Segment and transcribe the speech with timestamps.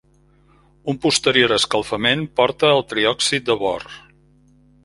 [0.93, 3.87] Un posterior escalfament porta al triòxid de bor.